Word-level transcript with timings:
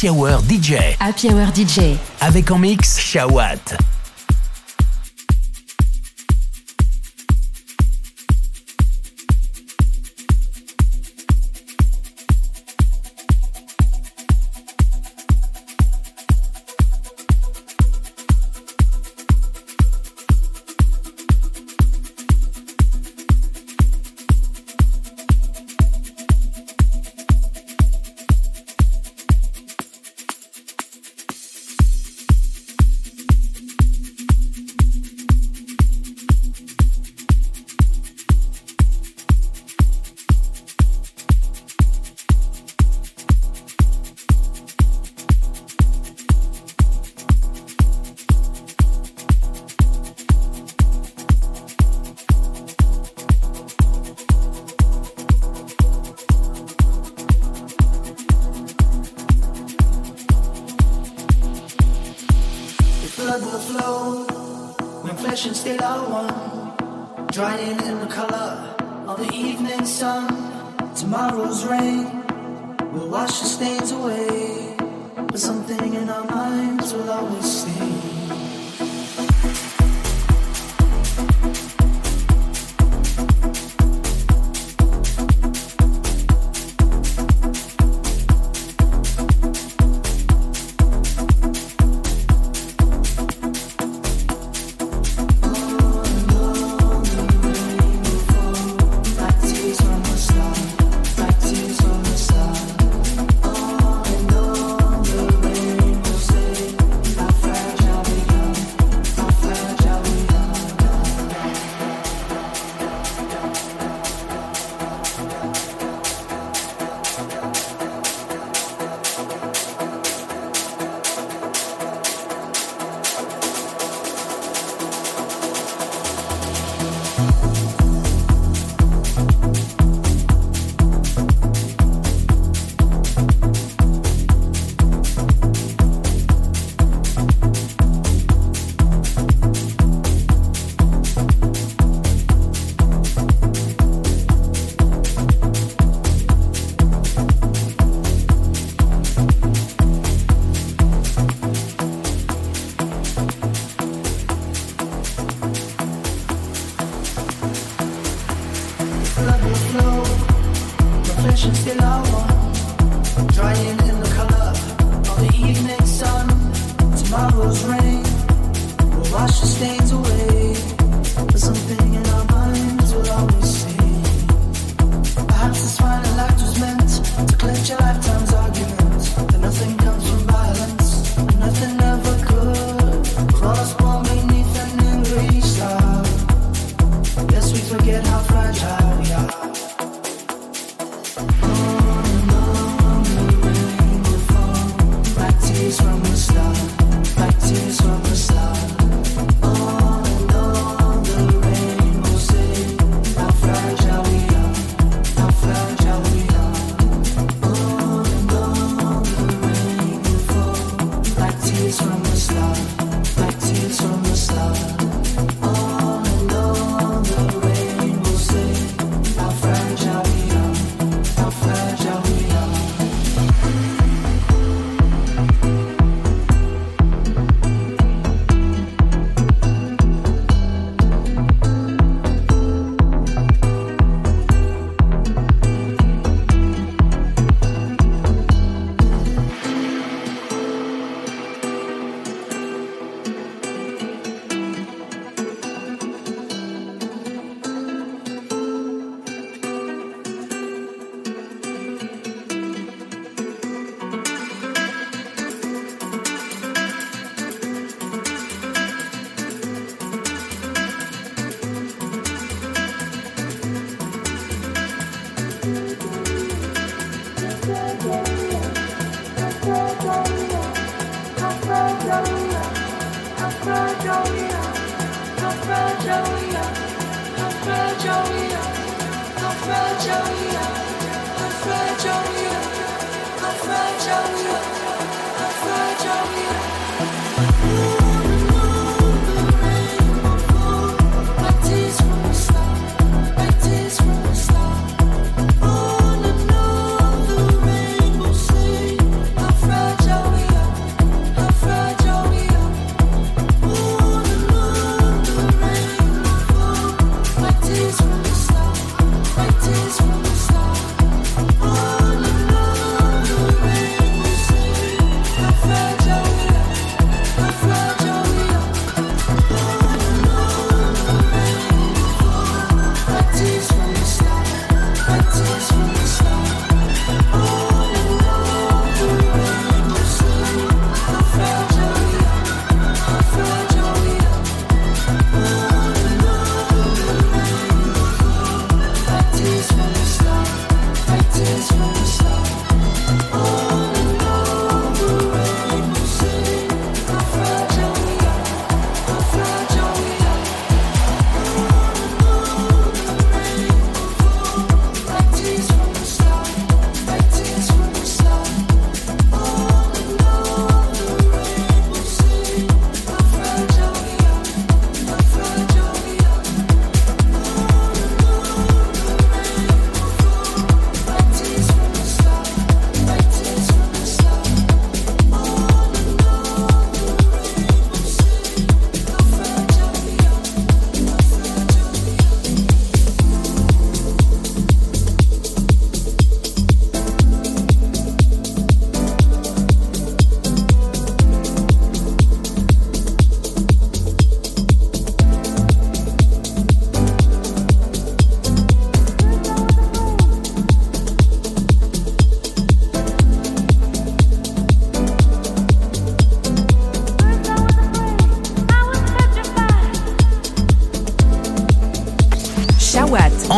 Happy 0.00 0.08
Hour 0.08 0.40
DJ. 0.48 0.96
Happy 0.98 1.28
Hour 1.28 1.52
DJ. 1.54 1.98
Avec 2.22 2.50
en 2.50 2.58
mix 2.58 2.98
Shawat. 2.98 3.76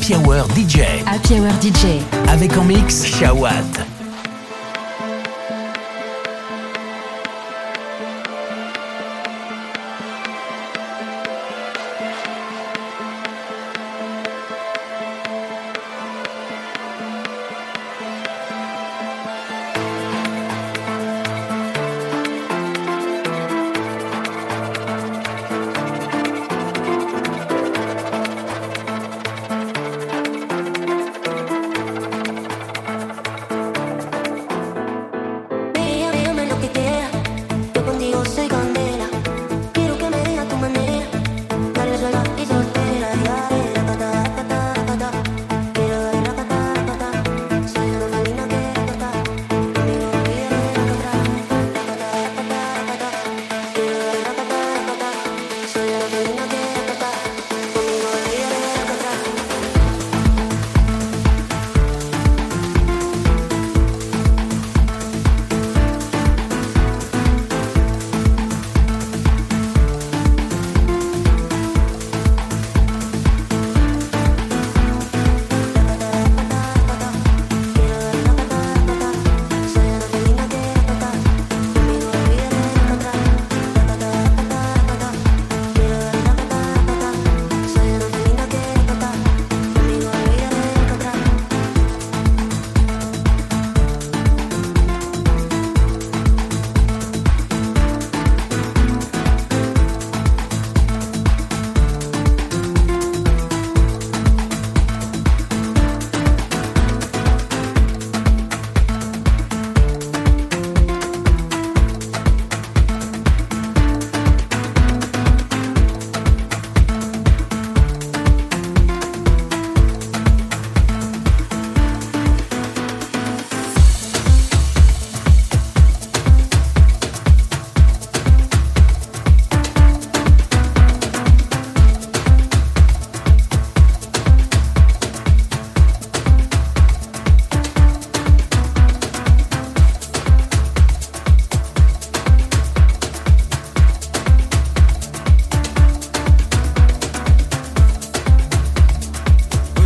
Happy 0.00 0.14
Hour 0.14 0.46
DJ. 0.54 1.04
Happy 1.04 1.40
Hour 1.40 1.52
DJ. 1.60 2.00
Avec 2.30 2.56
en 2.56 2.64
mix 2.64 3.04
Shawat. 3.04 3.89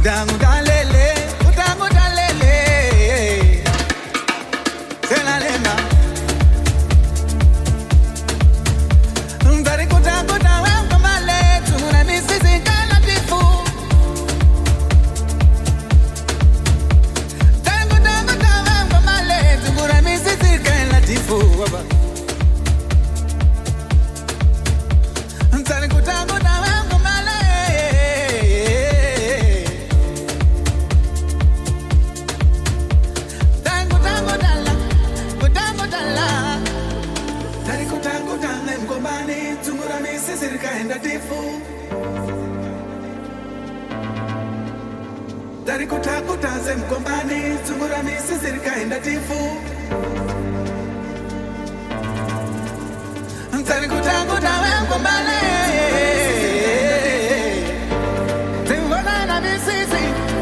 down, 0.04 0.26
darling. 0.38 0.74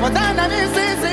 What 0.03 0.17
I 0.17 0.49
miss 0.49 0.77
is 0.77 1.12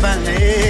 company. 0.00 0.69